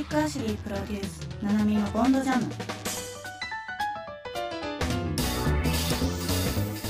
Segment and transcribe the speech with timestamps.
[0.00, 1.28] チックアシュリープロデュース。
[1.42, 2.50] ナナミのボンドジャム。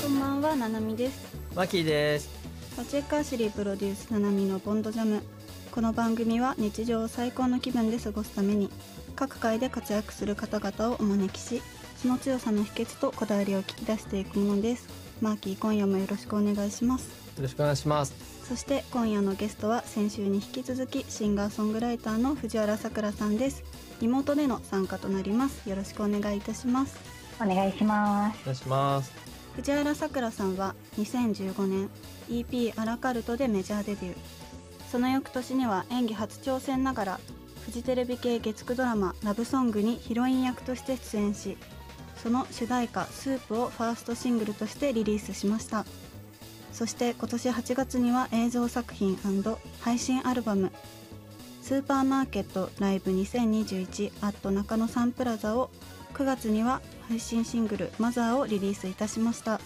[0.01, 1.35] こんばんはナナミです。
[1.53, 2.29] マキーです。
[2.77, 5.21] パチェックアシュリープロデュースナナミのボンドジャム。
[5.73, 8.69] この番組は日常を最高の気分で過ごすために
[9.17, 11.61] 各界で活躍する方々をお招きし
[11.97, 14.87] その強さの秘訣とこだわりを聞き出していくものです。
[15.19, 17.09] マーキー今夜もよろしくお願いします。
[17.35, 23.63] よろしくお願いしますそして今夜のゲストは先週に引き続きシンガーソングライターの藤原さくらさんです。
[24.01, 25.69] リモートでの参加となります。
[25.69, 26.99] よろしくお願いいたします。
[27.41, 28.39] お願いします。
[28.41, 29.13] お願いします
[29.55, 31.89] 藤原さくらさんは2015年
[32.29, 34.15] EP アラカルトでメジャーデビュー。
[34.91, 37.19] その翌年には演技初挑戦ながら
[37.65, 41.57] フジテレビ系月9ドラマ「ラブソング」にヒロイン役として出演し
[42.21, 45.85] その主題歌「スープ」をファーストシングルとしてリリースしました
[46.81, 49.15] そして今年8月には映像作品
[49.81, 50.71] 配信アルバム
[51.61, 55.69] 「スーパーマーケットライブ2021アット中野サンプラザ」を
[56.15, 59.61] 9月には配信シングル「マザー」をリリースいたしました。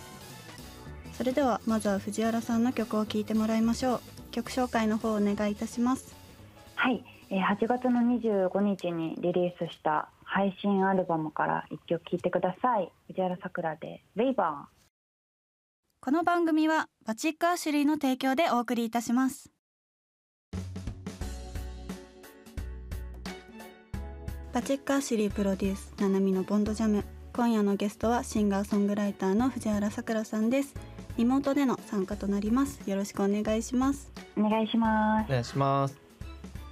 [1.13, 4.01] それではまずは藤原さんの曲を聴いてもらいましょう。
[4.31, 6.13] 曲紹介の方お願いいたします。
[6.75, 12.91] はい、8月の25日にリリースした配信アルバムから一曲聴いてください。
[13.07, 14.67] 藤原さくらでレイバ
[16.05, 19.49] この番組はバチックアシュリーの提供でお送りいたします。
[24.53, 27.03] バチックアシュリープロデュースナナミのボンドジャム。
[27.33, 30.75] 今夜のゲストはシンガーソングライターの藤原さくらさんです。
[31.17, 32.87] リモートでの参加となります。
[32.87, 34.11] よろしくお願いします。
[34.37, 35.25] ーお願いします。
[35.27, 35.31] お。
[35.31, 35.97] 願いします。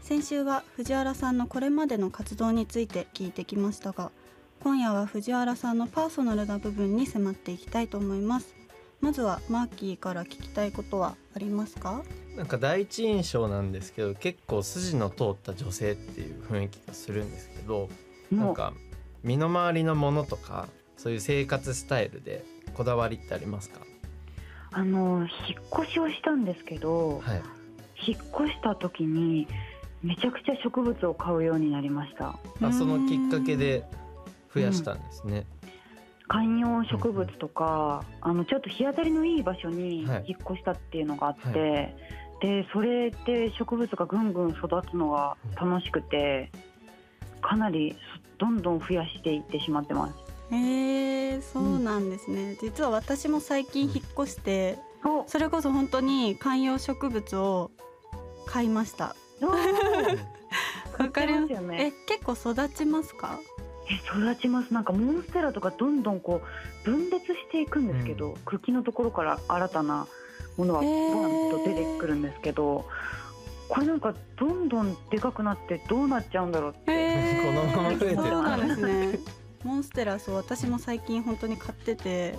[0.04, 4.12] 先週は藤原さんのこれまでの活動について聞いてきましたが
[4.60, 8.63] 今夜は藤原さんのパーソナルな部分に迫っていきたいと思います
[9.04, 12.04] まずはマーキーから聞きたいことはありますか？
[12.38, 17.90] なんか第一印象なんですけど結構筋の通った女性っていう雰囲気がするんですけど
[18.32, 18.72] なんか
[19.22, 22.46] 身の回りのものとかそういう生活スタイルで
[22.76, 23.82] こだわりってありますか？
[24.72, 27.42] あの引っ越しをしたんですけど、はい。
[28.08, 29.48] 引っ越した時に
[30.02, 32.40] めちゃくちゃ植物を買うようになりました。
[32.62, 33.84] あそのきっかけで
[34.54, 35.46] 増やしたんですね、
[36.28, 40.26] 観葉植物とか、あのちょっと日当たりのいい場所にはい。
[40.28, 41.64] 引っ越したっていうのがあって、は
[42.42, 46.52] でそれで植物がぐんぐん育つのが楽しくて
[47.42, 47.96] かなり
[48.38, 50.14] どんどん増やしていってしまってます。
[50.54, 57.72] へえそうなんですね、実は私も最近引っ越しておそれこそ本当に観葉植物を
[58.46, 59.16] 買いました。
[61.00, 61.94] わかりますよね。
[62.08, 63.40] え結構育ちますか？
[63.90, 64.74] え育ちます。
[64.74, 66.42] なんかモンステラとかどんどんこ
[66.86, 68.36] う分裂していくんですけど、うん。
[68.46, 70.08] 茎のところから新たな
[70.58, 70.90] ものがバン
[71.52, 72.86] と出てくるんですけど
[73.70, 77.46] これなんかどんどんでかくなってどうなっちゃうんだろうって、へー。
[77.46, 78.16] このまま増えてる。
[78.16, 79.20] そうなんですね。
[79.64, 82.36] モンステラそう私も最近本当に買ってて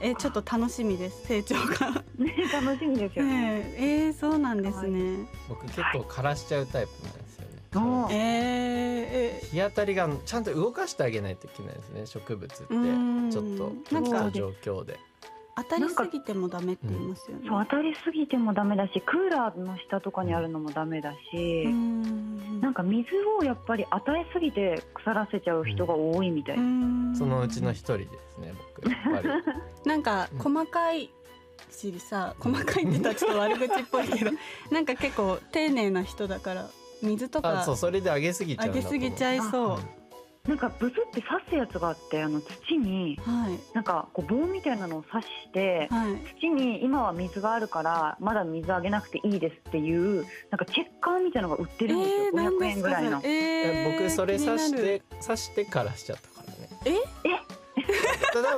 [0.00, 2.04] えちょっと楽しみです成長が。
[2.18, 3.60] ね楽しみですよね。
[3.60, 5.26] ね ええー、そうなんですね。
[5.48, 7.29] 僕結構枯らしちゃうタイプなんです
[7.72, 12.64] えー、え日当たりがちゃんと動かしてあげないといけないですね植物って。
[12.64, 14.98] ちょっとなんか時と状況で。
[15.56, 17.44] 当たりすぎてもダメって言いますよね。
[17.46, 22.60] そう当たりすぎてもダメだしクーラーの下とかにあるのもダメだし、ん。
[22.60, 23.08] なんか水
[23.40, 27.16] をやっぱり与えすぎて腐らせちゃう人が多いみたい、うーん。
[27.16, 28.90] そのうちの一人ですね僕。
[28.90, 29.28] やっぱり
[29.84, 31.10] なんか細かい
[31.70, 34.30] しさ細かいって言ったらちょっと悪口っぽいけど
[34.70, 36.70] なんか結構丁寧な人だから
[37.02, 39.78] 水とかあそうそれで上げすぎちゃあうんだと思うげすぎちゃいそう。
[40.48, 46.16] なんかブスって刺すやつがあってあの土にはいなんかこう棒みたいなのを刺してはい。
[46.40, 53.20] 土に今は水があるからまだ水あげなくていいですっていうなんかチェッカーみたいなのが売ってるんですよ、えー、何500ですか円ぐらいの。
[53.22, 56.68] えー僕それ刺して刺してからしちゃったからね。
[56.86, 56.90] え？
[58.32, 58.56] た だ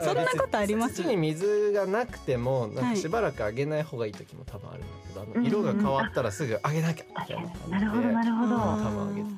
[0.00, 1.02] そんなことあります？
[1.02, 7.36] 土に水がなくてもなんはいかしばらくあげない方がいい時も多分あるんだけど、あうんの色が変わったらすぐあげなきゃみたい
[7.70, 7.78] な。
[7.78, 8.56] なるほどなるほど。
[8.56, 8.58] 多
[8.90, 9.28] 分あげて。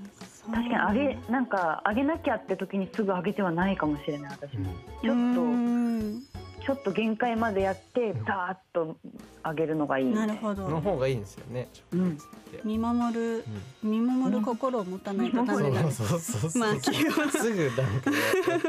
[0.46, 4.72] 確かにあげなんかあげなきゃって時にすぐあげてはないかもしれない私も、
[5.02, 6.33] ちょっと
[6.64, 8.96] ちょっと限界までやってダーッと
[9.42, 10.06] あげるのがいい。
[10.06, 10.68] なるほど。
[10.68, 11.68] の方がいいんですよね。
[11.90, 13.44] 植物って、見守る
[13.82, 15.82] 見守る心を持たないとダメだ。
[15.90, 18.16] そうそうそうそう、まあ気はすぐなんかね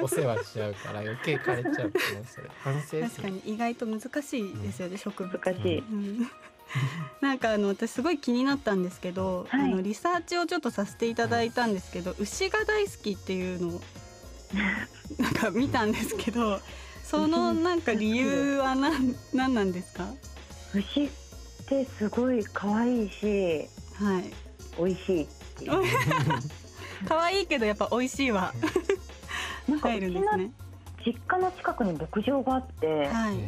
[0.02, 2.50] お世話しちゃうから余計枯れちゃうってねそれ。
[2.60, 6.30] 反省ですね確かに意外と難しいですよね、植物難しい、うん。
[7.22, 9.72] なんかあの私すごい気になったんですけど、はい。
[9.72, 13.82] あのリサーチをちょっとさせていただいたんですけど牛が大好きっていうのを
[15.18, 16.60] なんか見たんですけど
[17.06, 20.06] そのなんか理由は何何なんですか？
[20.74, 21.10] 牛っ
[21.68, 24.34] てすごい可愛いしはい。
[24.78, 25.72] 美味しいっていう。
[27.08, 28.54] 可愛いけどやっぱ美味しいわ
[29.68, 30.52] なんかう入るんちのですね。
[31.06, 33.38] 実家の近くに牧場があってはい。
[33.38, 33.48] え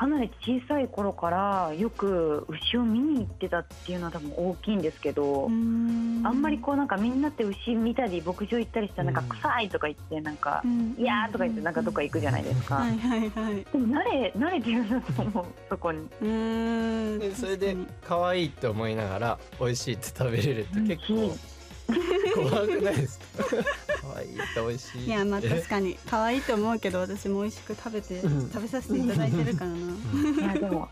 [0.00, 10.96] かなり小さい頃からよく牛を見に行ってたっていうのは多分大きいんですけど、あんまりこうなんかみんなって牛見たり牧場行ったりしたらなんかうん臭いとか言ってなんか、うん。
[10.98, 13.56] いやーとか言ってなんかどっか行くじゃないですか、はいはいはい。
[13.56, 15.98] でも慣れ慣れてるんだと思うそこに。
[15.98, 17.18] うーん。
[17.18, 21.36] でそれで可愛いって思いながら美味しいって食べれるって結構
[22.34, 23.44] 怖くないですか？
[24.02, 24.98] 可愛いって美味しい。
[24.98, 28.50] にいやまあ確かに可愛いと思うけど私も美味しく食べてうん。
[28.50, 29.76] 食べさせていただいてるからな。
[29.76, 30.34] うん。
[30.36, 30.88] いやでも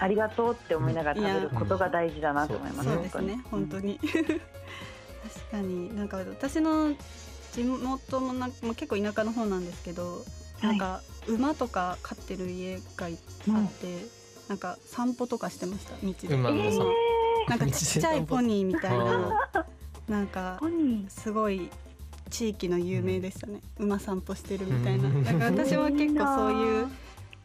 [0.00, 3.98] ありがとうって思いながら食べることが大事だなと思います、そうですね本当に。
[4.00, 6.94] 確かになんか私の
[7.52, 10.24] 地元もなんかもう結構田舎の方なんですけど、
[10.60, 10.66] はい。
[10.68, 14.06] なんか馬とか飼ってる家があって、
[14.48, 16.78] なんか散歩とかしてました道で、馬のさ、
[17.48, 19.50] なんかちっちゃいポニーみたいな
[20.08, 20.60] なんか
[21.08, 21.68] すごい
[22.30, 25.08] 地域の有名でしたね、馬散歩してるみたいな。
[25.08, 25.24] うん。
[25.24, 26.88] だから私は結構そういう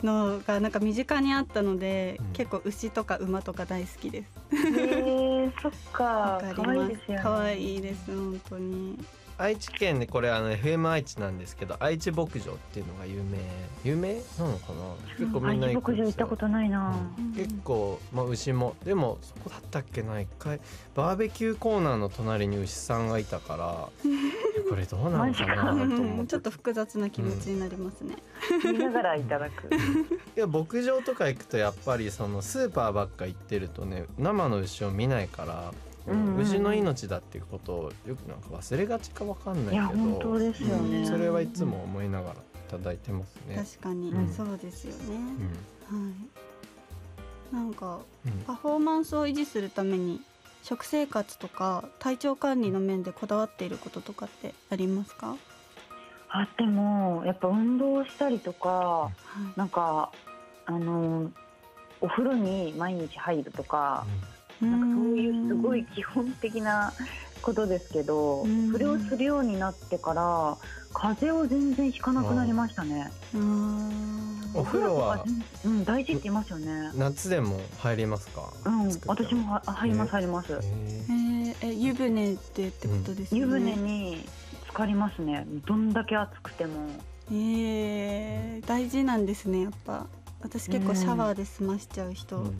[0.03, 2.25] のがなんか身近にあったので、うん。
[2.33, 4.29] 結構牛とか馬とか大好きです。
[4.51, 6.03] えー、そっか。
[6.03, 7.23] わかりまですすよね。
[7.23, 8.97] 可愛いです本当に
[9.37, 13.39] 愛知県でこれあの FM 愛知なんですけど愛知牧場っていうのが有名
[13.83, 14.19] 有名な
[14.51, 15.17] のかな？
[15.17, 17.33] 結構みんな愛知行牧場行ったことないな、うん。
[17.33, 20.59] 結構、まあ、牛もでもそこだったっけな一回。
[20.95, 23.89] バーベキューコーナーの隣に牛さんがいたから
[24.69, 25.87] これどうなのかなとう思っ
[26.17, 26.21] て。
[26.23, 26.27] ん。
[26.27, 28.15] ちょっと複雑な気持ちになりますね、
[28.63, 29.73] 見ながらいただく。
[29.73, 35.73] いや牧場とか行くとやっぱりそのスーパーばっか行ってるとね生の牛を見ないから、
[36.07, 36.41] うんうんうん。
[36.41, 42.37] 牛の命だっていうことをよくなんか忘れがちかわかんないいやけど本当ですよね、うんそれはいつも思いながらい
[42.69, 43.55] ただいてますね。
[43.55, 44.33] 確かに、うん。
[44.33, 45.15] そうですよね、
[45.91, 46.07] うん。
[46.07, 46.11] は
[47.51, 47.55] い。
[47.55, 48.31] なんかうん。
[48.47, 50.21] パフォーマンスを維持するために
[50.63, 55.35] 食生活とか体調管理の面でこだわっていることとかってありますか、
[56.29, 59.11] あでもやっぱ運動したりとかは
[59.55, 59.59] い。
[59.59, 60.11] なんか
[60.65, 61.29] あの
[61.99, 64.05] お風呂に毎日入るとか、
[64.42, 66.93] うなんかそういうすごい基本的な
[67.41, 70.57] ことですけど、うんそれをするようになってから
[70.93, 73.11] 風邪を全然ひかなくなりましたね。
[74.55, 75.25] お風呂は
[75.65, 76.91] うん大事って言いますよね。
[76.95, 78.53] 夏でも入りますか？
[78.65, 80.53] うん私もは入ります入ります。
[80.53, 84.27] へえー、え湯船でってことですよね、湯船に
[84.65, 85.45] 浸かりますね。
[85.65, 86.87] どんだけ暑くても。
[87.31, 90.07] えー、大事なんですねやっぱ
[90.41, 92.59] 私結構シャワーで済ましちゃう人ーうん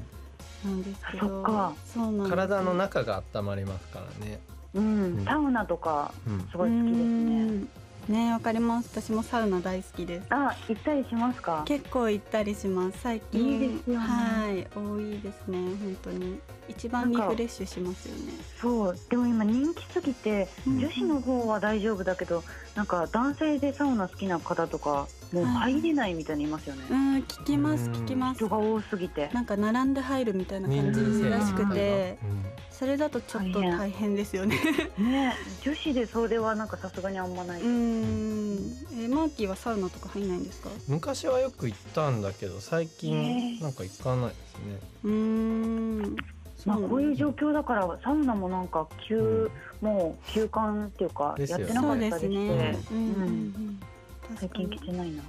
[0.64, 1.74] なんですけど、そっか。
[1.86, 2.30] そうなんです。
[2.30, 4.40] 体の中が温まりますからね。
[4.74, 5.26] うん、うん。
[5.26, 6.48] サウナとかうん。
[6.50, 7.02] すごい好きですね。
[7.02, 7.02] う
[7.52, 7.70] ん。
[8.10, 8.90] ねわかります。
[8.92, 10.28] 私もサウナ大好きです。
[10.30, 11.64] あ、行ったりしますか？
[11.66, 13.00] 結構行ったりします。
[13.02, 14.06] 最近いいですよね。
[14.06, 14.68] はい。
[14.76, 15.58] 多いですね。
[15.58, 16.40] 本当に。
[16.68, 18.34] 一番リフレッシュしますよね。
[18.60, 20.80] そう、でも今人気すぎて、うん。
[20.80, 22.44] 女子の方は大丈夫だけど、
[22.76, 26.84] なんか男性でサウナ好きな方とか、もう入れないみたいにいますよね。
[26.90, 27.92] うん聞きますうん。
[27.94, 28.38] 聞きます。
[28.38, 29.30] 人が多すぎて。
[29.34, 32.18] なんか並んで入るみたいな感じらしくて。
[32.72, 34.58] それだとちょっと大変ですよね。
[34.98, 35.34] ね、
[35.64, 37.62] 女子でそれはなんかさすがにあんまない。
[37.62, 38.58] うん。
[39.00, 40.70] えマーキーはサウナとか入んないんですか？
[40.88, 43.60] 昔はよく行ったんだけど最近ね。
[43.62, 44.80] なんか行かないですね。
[45.04, 46.16] うーん。
[46.66, 52.76] まあこういう状況況だからサウナもなんか休、もう休館っていうかやってなかそうでったりして、
[54.40, 55.24] 最近来てないな。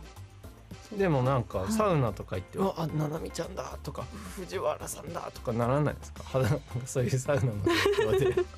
[0.97, 1.73] でもなんかはい。
[1.73, 4.05] サウナとか行って「うわあななみちゃんだ」とか
[4.37, 6.23] 「藤原さんだ」とかならないですか？
[6.25, 8.45] 肌なんかそういうサウナの状況で。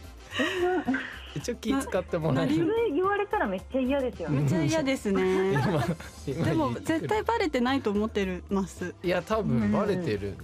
[1.35, 4.41] 一応気使ってもらえそるれ言われたらめっちゃ嫌ですよね。
[4.41, 5.53] めっちゃ嫌ですね。
[5.53, 5.85] 今
[6.27, 8.43] 今でも絶対バレてないと思ってる。
[8.51, 10.39] ますいや多分バレてるんじ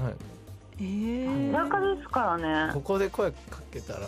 [0.00, 0.16] ゃないの？
[0.80, 2.72] えー、裸ですからね。
[2.74, 2.80] こ。
[2.80, 3.36] こで声か
[3.72, 4.06] けたらね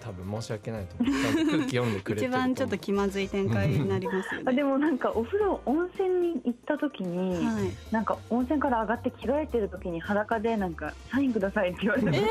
[0.00, 1.12] 多分申し訳ないと思う。
[1.12, 7.70] 空気読んでくれて一番ちょっと気まずい展開になりますよあねでもなんかお風呂温泉に行った時に、はい。
[7.92, 12.24] なんか温泉から上がって着替えてる時に裸でなんかサインくださいって言われてえー、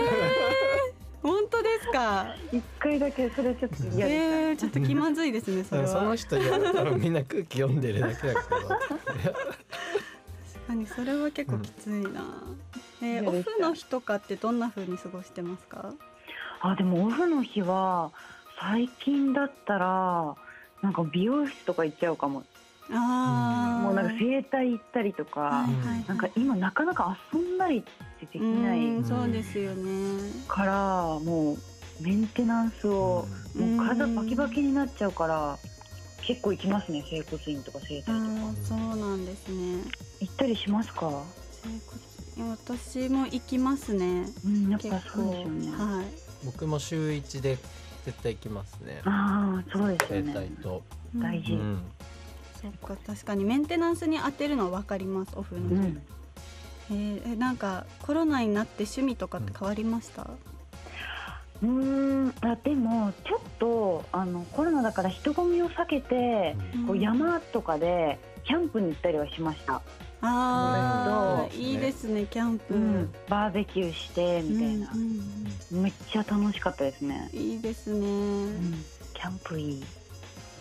[1.21, 2.35] 本当ですか？
[2.51, 5.87] 一回だけそれちょっと嫌でえー、ちょっと気まずいですねそれは。
[5.87, 8.35] その人いや多分みんな空気読んでるだけだけど。
[8.35, 8.47] 確
[10.67, 12.43] かにそれは結構きついな、
[13.01, 15.93] えーオフの日とかってどんな風に過ごしてますか？
[16.61, 18.11] あでもオフの日は
[18.59, 20.35] 最近だったら
[20.81, 22.43] なんか美容室とか行っちゃうかも。
[22.89, 26.05] ああもうなんか整体行ったりとか、はいはいはい。
[26.07, 27.91] なんか今なかなか遊んだりって
[28.31, 30.31] できないうんそうですよね。
[30.47, 31.57] からもう
[32.03, 33.77] メンテナンスを、うん。
[33.77, 35.57] もう体バキバキになっちゃうから
[36.25, 38.17] 結構行きますね整骨院とか整体とか。
[38.63, 39.83] そうなんですね。
[40.21, 41.23] 行ったりしますか？
[41.63, 42.01] 整骨
[42.37, 44.25] 院私も行きますね。
[44.45, 47.57] うんやっぱそうですよね、はい僕も週一で
[48.05, 49.01] 絶対行きますね。
[49.05, 50.33] ああそうですね。
[50.33, 50.83] 体と、
[51.15, 51.53] 大事。
[51.53, 51.81] うん、
[52.61, 56.01] そっか確かにメンテナンスに当てるのは分かりますオフの日、うん。
[56.89, 66.55] えーえなんかコロナになって趣味とかって変わりました、うーんあでもちょっとあのコロナだから人混みを避けて、
[66.87, 69.81] こう山とかでキャンプに行ったりはしました、
[70.21, 73.13] ああそういいですねキャンプ、うん。
[73.29, 74.91] バーベキューしてみたいな。
[74.93, 75.01] うん、
[75.73, 78.83] うんめっちゃ楽しかったですね、うんいいですね、うん、
[79.13, 79.83] キャンプいい。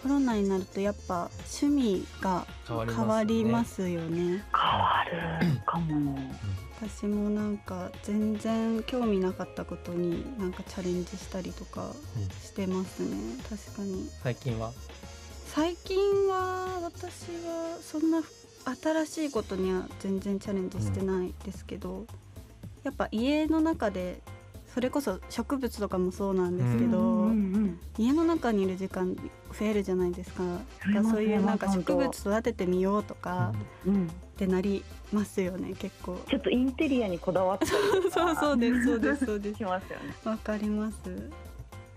[0.02, 3.04] コロナになるとやっぱ趣味が変わりますよね。
[3.04, 4.44] 変わりますよね。
[4.54, 6.18] 変わるかも。
[6.80, 11.92] 私もなんか全然興味なかったことになんかチャレンジしたりとかうん。
[12.40, 13.16] してますね。
[13.48, 14.08] 確かに。
[14.22, 14.72] 最近は？
[15.46, 15.96] 最近
[16.28, 18.22] は私はそんな
[18.74, 22.06] 新しいことには全然チャレンジしてないですけど、
[22.82, 24.20] やっぱ家の中で
[24.76, 29.16] それこそ植物とかもそうなんですけど、うんうん家の中にいる時間
[29.58, 30.42] 増えるじゃないですか。
[31.10, 33.54] そういうなんか植物育ててみようとか
[33.86, 34.06] うんうん。
[34.06, 36.20] ってなりますよね結構。
[36.28, 37.70] ちょっとインテリアにこだわったり
[38.02, 38.12] とか。
[38.12, 39.56] そうそうですそうですそうです。
[39.58, 40.14] しますよね。
[40.24, 40.96] わかります。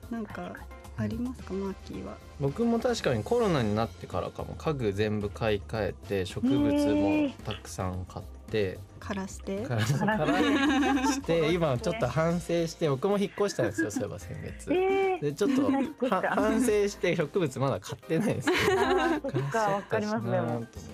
[0.10, 0.56] なんか
[1.04, 1.54] ありますか？
[1.54, 2.18] マーキーは。
[2.40, 4.56] 僕も確かにコロナになってからかも。
[4.58, 8.80] 家具全部買い替えて植物もたくさん買って。
[9.00, 9.62] 枯らして？
[9.64, 14.74] からして 今ちょっと反省して僕も引っ越したんですよそういえば先月。
[14.74, 15.22] えー。
[15.22, 20.94] でちょっと 反省して植物まだ買ってないですけどあーそっかわかりまそうなんですね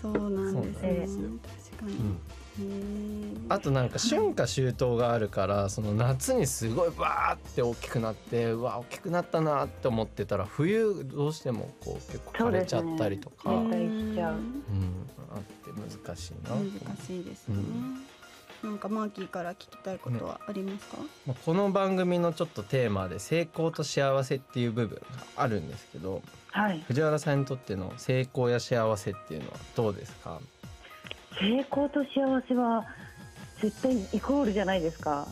[0.00, 1.28] そうなんですよ
[1.70, 2.18] 確かに、うん
[3.48, 13.86] あとなんか春夏秋冬があるからその夏にすごいバーって大きくなってうわ大きくなったなって思ってたら冬どうしてもこう結構枯れちゃったりとかう,、そうですねう。
[13.86, 15.70] うんん、あって
[16.04, 16.50] 難しいな。
[16.56, 17.62] 難しいですよね、
[18.62, 20.96] なんかマーキーから聞きたいことはありますか、
[21.26, 25.02] まあこの番組のちょっとテーマで成功と幸せっていう部分が
[25.36, 26.82] あるんですけどはい。
[26.88, 30.40] 藤原さんにとっての成功や幸せっていうのはどうですか？
[31.38, 32.86] 成功と幸せは
[33.60, 35.26] 絶対イコールじゃないですか。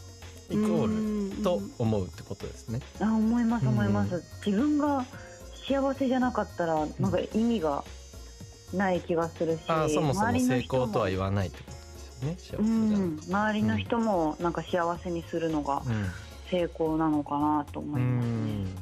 [0.51, 1.37] イコール。
[1.37, 2.81] ルと思うってことですね。
[3.01, 5.05] あ思います思います、うん自分が
[5.67, 7.83] 幸せじゃなかったらなんか意味が
[8.75, 12.67] ない気がするし、あーそもそも周りの成人も功とは言わないってことですよね。
[12.69, 15.83] 幸せうじゃ周りの人もなんか幸せにするのが
[16.51, 18.33] 成功なのかなと思うん、いますね、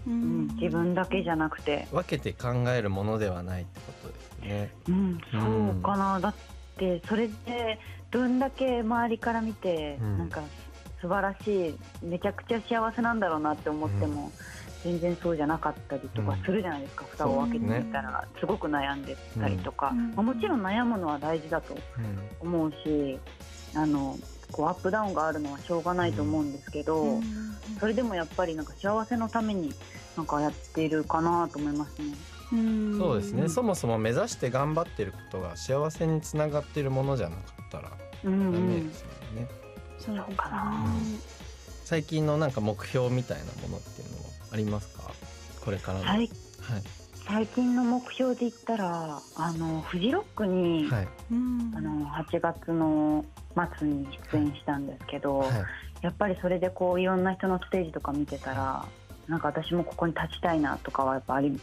[0.08, 0.48] ううん。
[0.60, 4.70] 自分だけじゃなくて、分けて考えるものではないってことですね。
[4.88, 6.34] うん、そうかな、だ
[6.82, 7.78] ってそれで
[8.10, 10.18] どんだけ周りから見て、うん。
[10.18, 10.42] なんか
[11.00, 14.30] 素晴らしいめちゃくちゃ幸せなんだろうなって思っても、
[14.84, 20.10] 全然そうじゃなかったりとかするじゃないですか、蓋を開けてみたら、すごく悩んでたりとか、うん。
[20.10, 21.74] まあもちろん悩むのは大事だと
[22.42, 23.18] うん思うし
[23.74, 24.16] あの
[24.52, 27.22] こうアップダウンがあるのはしょうがないと思うんですけど、うん。
[27.80, 29.72] それでもやっぱりなんか幸せのために
[30.16, 32.14] なんかやっているかなと思いますね。
[32.52, 33.49] うんそうですね。
[33.49, 37.90] そもそも目指して頑張ってることが幸せにつながっているものじゃなかったら
[38.25, 39.49] ダメですよね。
[39.99, 40.85] そうかな
[41.85, 45.11] 最近のなんか目標みたいなものっていうのはありますか？
[45.64, 46.04] これからの。
[46.04, 46.28] 最はい
[47.25, 53.25] 最近の目標で言ったらあのフジロックに、はいうんあの8月の
[53.78, 55.50] 末に出演したんですけど、はい。
[56.02, 58.85] やっぱりそれでこういろんな人のステージとか見てたら
[59.28, 61.61] なんか私もここに立ちたいなとかはやっぱあり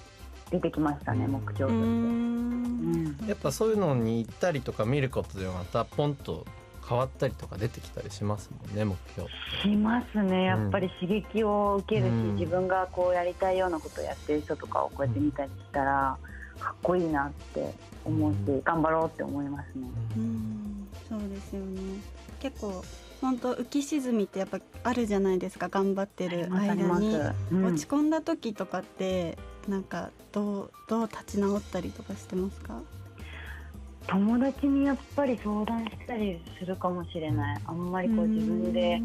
[0.51, 1.31] 出てきましたね、うん。
[1.31, 1.71] 目標として。
[1.71, 1.83] うん。
[1.83, 6.45] うんやっぱそういうのに行ったりとか見ることでまたポンと
[6.87, 9.29] 変わったりとか出てきたりしますもんね目標。
[9.61, 10.45] しますね。
[10.45, 12.35] やっぱり刺激を受けるし、うん。
[12.35, 16.17] 自分がこうやりたいようなことをやってる人とかをこうやって見たりしたら、
[16.59, 17.71] かっこいいなって
[18.03, 18.61] 思うし、うん。
[18.63, 19.87] 頑張ろうって思いますね。
[20.17, 20.87] うん。
[21.07, 21.79] そうですよね。
[22.39, 22.83] 結構
[23.21, 27.01] 本当浮き沈みってやっぱあるじゃないですか頑張ってるあります。
[27.01, 27.15] 間に。
[27.51, 27.65] うん。
[27.65, 29.37] 落ち込んだ時とかって
[29.69, 32.81] なんかどうどう立ち直ったりとかしてますか？
[34.07, 37.61] 友達にやっぱり相談したりするかもしれない。
[37.65, 39.01] あんまりこう自分で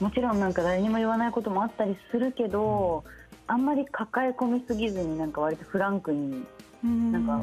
[0.00, 3.04] もちろんなんか誰にも言わないこともあったりするけど
[3.46, 6.44] あんまり抱え込みすぎずになんか割とフランクに
[6.82, 7.12] うん。
[7.12, 7.40] なんか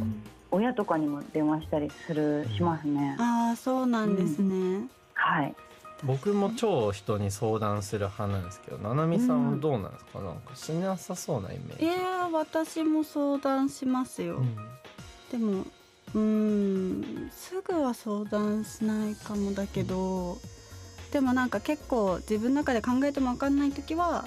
[0.49, 3.17] 親とかにも電話したりするしますね。
[3.19, 5.55] ああそうなんですね、はい
[6.03, 10.19] 僕も超人に相談する派なんですけど、ななみさんはどうなんですか？
[10.19, 11.85] なんかしなさそうなイメージ。
[11.85, 14.55] いや私も相談しますよ、うん。
[15.31, 15.61] でも
[16.13, 20.37] うーんすぐは相談しないかもだけど
[21.11, 24.25] でもなんか結構自分の中で考えても分かんない時は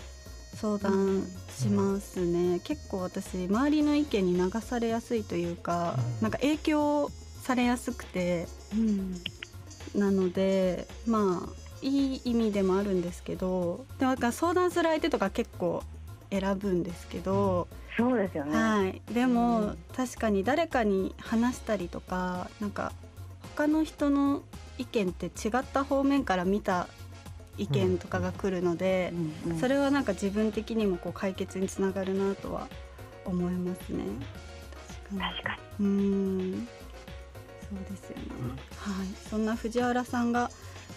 [0.56, 1.24] 相談
[1.56, 6.22] しますね、結構私周りの意見に流されやすいというか、うん。
[6.22, 7.10] なんか影響
[7.42, 8.48] されやすくて。
[8.72, 9.14] うん。
[9.92, 15.82] なのでまあいい意味でもあるんですけどなんか相談する相手とか結構
[16.30, 18.56] 選ぶんですけど、そうですよね。
[18.56, 22.92] はい、でも確かに誰かに話したりとかなんか
[23.56, 24.42] 他の人の
[24.78, 26.86] 意見って違った方面から見た
[27.58, 29.12] 意見とかが来るので
[29.44, 32.68] う、んうんそれはなんか自分的にもこう解決につながるなとは
[33.24, 34.04] 思いますね。
[35.10, 35.34] 確かに。
[35.34, 36.68] 確かうーん。
[37.70, 38.22] そうですよね、
[38.76, 39.06] はい。
[39.28, 40.50] そんな藤原さんが、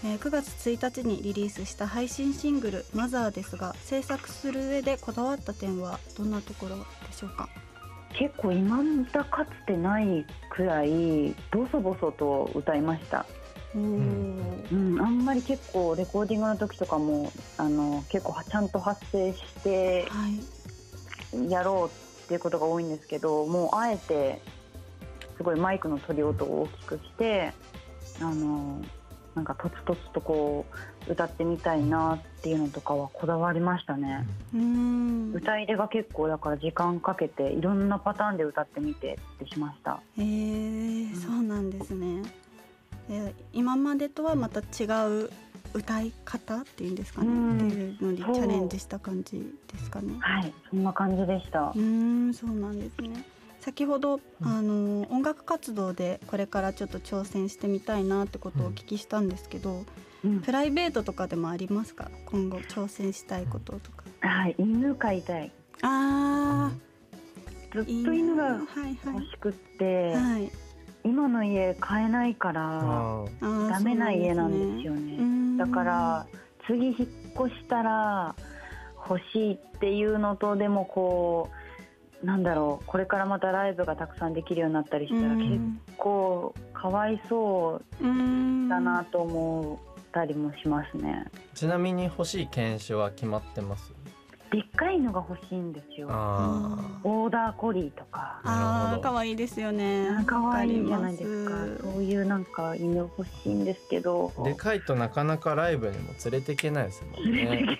[0.03, 6.83] えー9月1日にリリースした配信シングル「マザーですが制作する上でこだわった点はどんなところで
[7.13, 7.48] しょうか？
[8.12, 13.25] に結構今だかつてないくらいボソボソと歌いました。
[13.75, 13.81] おー。
[14.72, 21.50] うん、あんまり結構レコーディングの時とかもあの結構ちゃんと発声してはい。
[21.50, 24.39] やろうっていうことが多いんですけどもうあえて
[25.36, 27.51] すごいマイクの取り音を大きくして
[28.22, 28.79] あの
[29.35, 30.65] なんかとつとつとこ
[31.07, 34.27] う歌ってみたいなっていうのとかはこだわりましたね。
[34.53, 35.33] うーん。
[35.33, 39.99] 歌入れが結構だから時間かけていろんなパターンで歌ってみてってしました。
[40.17, 42.21] えー、そうなんですね。
[43.09, 44.85] で今までとはまた違
[45.25, 45.29] う
[45.73, 47.67] 歌い方っていうんですかね、うん。
[47.67, 49.39] っていうのにチャレンジした感じ
[49.71, 50.13] ですかね。
[50.19, 51.73] はい、そんな感じでした。
[51.75, 51.79] う。
[51.79, 53.25] ーんそうなんですね
[53.63, 59.86] 先ほど、あの音楽活動でこれからちょっと挑戦してみたいなってことをお聞きしたんですけど、
[60.25, 60.41] うん。
[60.41, 62.12] プライベートとかでもありますか？
[62.25, 64.03] 今後挑戦したいこととか。
[64.20, 65.50] はい、犬飼いたい。
[65.82, 66.72] あ
[67.72, 70.13] ずっーと犬がはい欲しくって、はい。
[70.13, 70.51] はい
[71.05, 75.17] 今の家買えないからダメな家なんですよね。
[75.17, 75.58] ね。
[75.58, 76.27] だから
[76.67, 76.98] 次引っ
[77.48, 78.36] 越したら
[79.10, 81.55] 欲しいっていうのとでもこう
[82.23, 85.79] なんだろうこれからまたライブがたくさんできるようになったりしたらうん。
[85.85, 91.25] 結構かわいそううんだなと思ったりもしますね。
[91.53, 93.93] ちなみに欲しい犬種は決まってます？
[94.53, 96.07] でっかいのが欲しいんですよ。
[96.11, 97.07] ああー。
[97.07, 98.39] オーダーコリーとか。
[98.43, 99.09] あなるほど。
[99.09, 100.09] ー可愛いですよね。
[100.27, 101.51] 可愛いじゃないですか。
[101.81, 104.31] そういうなんか犬欲しいんですけど。
[104.37, 107.75] あでかいとなかなかライブにも連れていけないですもんね。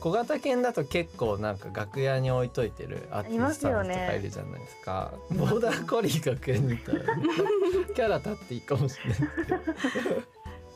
[0.00, 5.12] 小型犬だと結構なんか楽屋に置いといてるアーティストさんとかいるじゃないですか。
[5.30, 6.98] ボーダーコリー楽屋にいたら
[7.94, 9.18] キャラ立っていいかもしれない。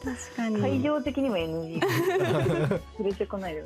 [0.04, 0.61] 確かに。
[0.61, 1.80] 会場的にも NG
[3.00, 3.64] 連れてこないで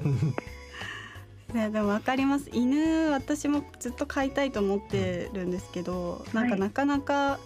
[1.53, 2.51] ねでもわかります。
[2.53, 7.39] 犬私もずっと飼いたいと思ってるんですけど、なんかなかなか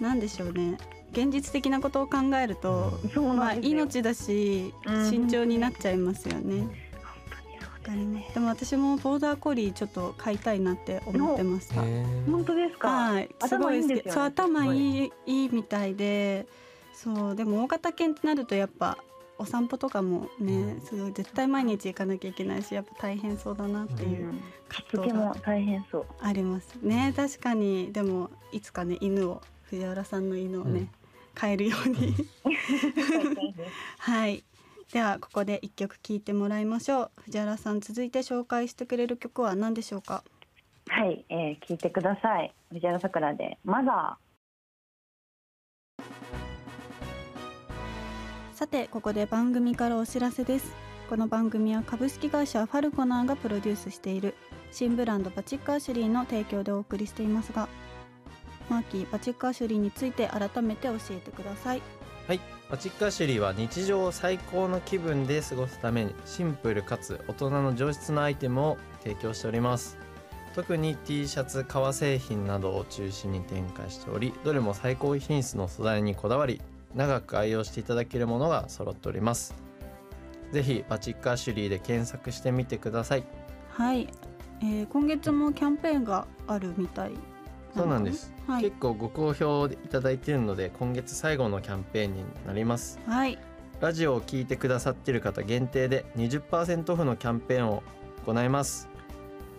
[0.00, 0.78] なんでしょうね。
[1.12, 2.98] 現実的なことを考えると、
[3.36, 5.10] まあ命だしうん。
[5.10, 6.66] 慎重になっちゃいますよね。
[7.88, 7.96] うです。
[7.96, 11.82] ねでも私もボーダーコリーちょっと飼いたいなって思ってました。
[12.30, 13.92] 本当ですか、はい、すごい好き。
[13.92, 16.46] 頭いいねそう頭いいいいみたいで、
[16.94, 18.98] そうでも大型犬ってなるとやっぱ
[19.38, 24.38] お散歩とかもね、すごい絶対毎日行かなきゃいけないし、やっぱ大変そうだなっていううん。
[24.38, 24.42] し
[24.88, 26.06] つけも大変そう。
[26.20, 27.12] ありますね。
[27.16, 27.92] 確かに。
[27.92, 30.90] でもいつかね犬を藤原さんの犬をね、うん。
[31.34, 32.14] 飼えるように。
[33.98, 34.44] はい。
[34.92, 37.10] ではここで一曲聴いてもらいましょう。
[37.22, 40.24] 藤原さん続いて紹介してくれる曲は何でしょうか？
[40.88, 42.52] はい、えー、聞いてください。
[42.70, 44.18] 藤原さくらでマザ
[48.58, 50.72] さてここで番組からお知らせです。
[51.08, 54.34] この番組は株式会社ファルコナーがプロデュースしている
[54.72, 57.68] 新ブランドバチックアシュリーの提供でお送りしていますが
[58.68, 61.82] マーキーバチックアシュリーについて改めて教えてください。
[62.26, 62.40] はい。
[62.68, 69.96] バチックアシュリーは日常を最高の気分で過ごすためにシンプルかつ大人の上質なアイテムを提供しております。
[70.56, 76.60] 特に T シャツ革製品などを中心に展開しておりどれも最高品質の素材にこだわり
[76.94, 79.54] 長く愛用していただけるものが揃っております。
[80.52, 83.24] ぜひバチックアシュリーで検索してみてください。
[83.70, 84.08] はい、
[84.62, 87.12] えー今月もキャンペーンがあるみたい
[87.76, 88.62] そうなんです、はい。
[88.64, 92.98] 結構ご好評いただいているので今月最後のキャンペーンになります。
[93.06, 93.38] はい。
[93.80, 97.82] ラジオを聞いてくださっている方限定で20%オフのキャンペーンを
[98.26, 98.88] 行います。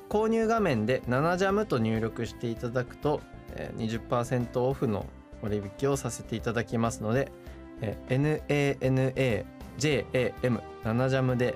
[0.10, 3.22] 購入画面で7ジャムと入力していただくと
[3.56, 5.06] えー20%オフの
[5.42, 7.32] 割引をさせていただきますので
[7.82, 9.46] えー
[9.80, 11.56] NANAJAM7 ジャムで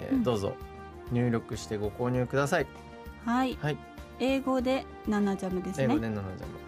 [0.00, 0.22] えーうん。
[0.22, 0.54] どうぞ
[1.10, 2.66] 入力してご購入ください。
[3.26, 3.56] はい。
[3.60, 3.76] はい。
[4.18, 5.84] 英語で7ジャムですね。
[5.84, 6.20] 英語で7ジ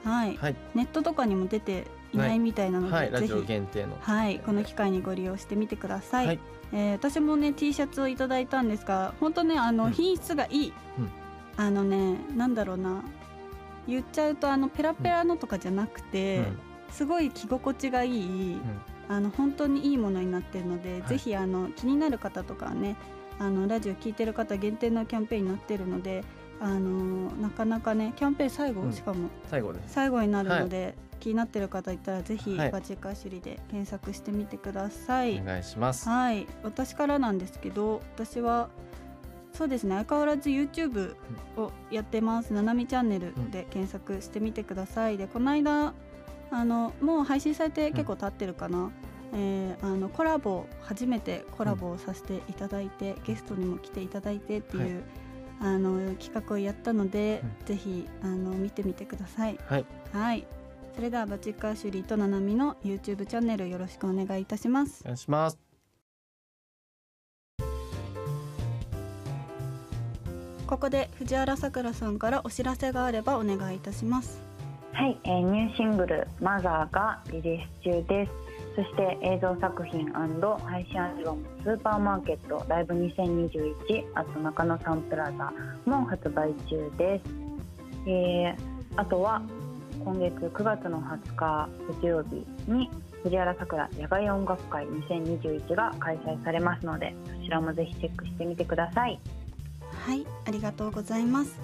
[0.04, 0.56] ャはい、ムはい。
[0.74, 3.10] ネットとかにも出ていないみたいなので、はい。
[3.10, 3.96] ラジオ限定の。
[4.00, 6.26] はい、この機会にご利用してみてください。
[6.26, 6.38] はい。
[6.72, 9.92] えー私もね T シャツをいただいたんですが、本当ねあの、うん。
[9.92, 11.08] 品質がいい、うん。
[11.56, 13.02] あのねなんだろうな
[13.86, 16.58] 言っちゃうとあのペラペラのとかじゃなくて、うん。
[16.90, 18.56] すごい着心地がいい、
[19.08, 21.08] あの本当にいいものになってるので、はい。
[21.08, 22.96] ぜひあの気になる方とかはね
[23.40, 26.22] あのラジオ聞いてる方限定のキャンペーンになってるので
[26.60, 28.92] あのなかなかねキャンペーン最後、うん。
[28.92, 29.94] しかも最後です。
[29.94, 32.70] 最後になるので、気になってる方いたらぜひはい。
[32.70, 35.40] バチカーシュリで検索してみてください。
[35.40, 36.08] お願いします。
[36.08, 38.68] はい、私からなんですけど私は
[39.54, 39.94] そうですね。
[39.94, 41.14] 相変わらず YouTube
[41.56, 45.94] をやってます「ななみチャンネル」で検索してみてください、でこの間
[46.50, 48.90] あのもう配信されて結構経ってるかな、
[49.32, 55.02] えーあのコラボ初めてコラボをさせていただいて、ゲストにも来ていただいてっていう、
[55.60, 57.66] あの企画をやったので、うん。
[57.66, 59.58] ぜひあの見てみてください。
[59.66, 59.86] はい。
[60.12, 60.46] はい。
[60.94, 65.00] それではバチッカーシュリーとななみの YouTube チャンネルよろしくお願いいたします。
[65.02, 65.63] お願いします
[70.66, 74.40] ここで藤原さくらさんからお知らせがあればお願いいたします。
[74.92, 78.32] はい、えーニューシングル「マザー」がリリース中です。
[78.76, 85.52] そして映像作品配信アルバム「スーパーマーケットライブ2021」あと中野サンプラザ
[85.86, 87.24] も発売中です、
[88.06, 89.42] えーあとは
[90.04, 91.68] 今月9月の20日
[92.00, 92.90] 月曜日に
[93.22, 99.18] 藤原さくら野外音楽会2021が開催されますのでそちらもぜひチェックしてみてください。
[100.04, 101.58] はいありがとうございます。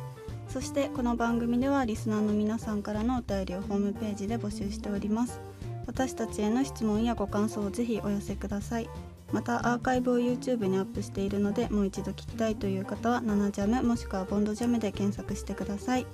[0.49, 5.41] そしてこの番組ではリスナーの皆さんからのお便りをホームページで募集しております。
[5.87, 8.89] 私たちへの質問やご感想をぜひお寄せください。
[9.31, 16.07] またアーカイブを YouTube にアップしているのでもう一度聞きたいという方は「ナナジャム」もしくは「ボンドジャム」で検索してください。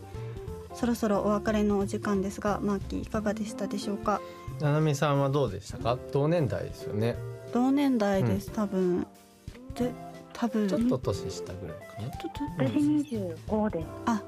[0.75, 4.21] そろそろお別れのお時間ですがマーキーいかがでしたでしょうか？
[4.61, 5.97] ななみさんはどうでしたか？
[6.13, 7.17] 同年代ですよね。
[7.55, 9.07] 同年代です、多分。
[9.77, 9.93] で
[10.39, 10.69] 多分。
[10.69, 12.11] ちょっと年下ぐらいかな。
[12.11, 12.75] ちょっと私
[13.49, 13.81] 25で。
[13.83, 14.23] すあ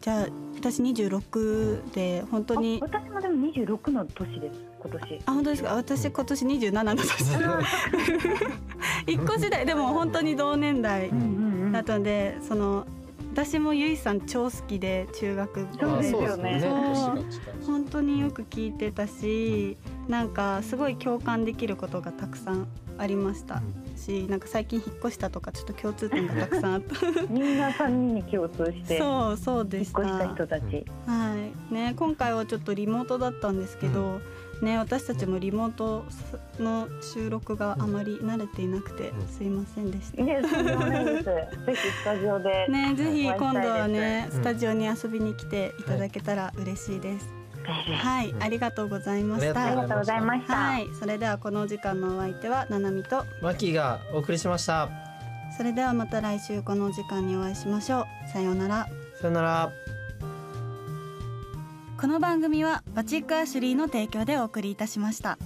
[0.00, 0.26] じゃあ
[0.56, 2.80] 私26で本当に。
[2.82, 5.20] あ私もでも26の年です今年。
[5.26, 5.74] あ本当ですか？
[5.74, 7.08] 私今年27の年。
[9.06, 9.66] 一個次第。
[9.66, 11.26] でも本当に同年代うんうん
[11.66, 11.72] うん。
[11.72, 12.86] だったのでその
[13.32, 16.62] 私もゆいさん超好きで中学そうですよね。
[17.66, 22.68] 本当によく聞いてたしなんかすごい共感できることがたくさん
[22.98, 23.62] ありました。
[23.96, 26.94] しなんか最近引っ越したとかちょっと共通点がたくさんあった。
[27.30, 31.74] みんな3人に共通してそうそう引っ越でしたした人たち、はい。
[31.74, 34.20] ね、今回はちょっとリモートだったんですけど、
[34.62, 36.04] ね、私たちもリモート
[36.58, 39.28] の収録があまり慣れていなくて、うん。
[39.28, 40.22] すいませんでした。
[40.22, 44.38] いやとんでもないですぜひスタジオで、ね、ぜひ今度はね、うん。
[44.38, 47.28] スタジオに遊びに来ていただけたら嬉しいです。
[47.64, 48.42] はい、うん。
[48.42, 49.82] ありがとうございましあありた。
[49.82, 54.88] がとうございました、はい、それではこのお時間のお相手はななみと、マキがお送りしました。
[55.56, 58.28] それではまた来週このお時間にお会いしましょう。
[58.32, 58.88] さようなら。
[59.20, 59.72] さよなら
[62.02, 65.38] この番組はバチックアシュリーの提供でお送りいたしました。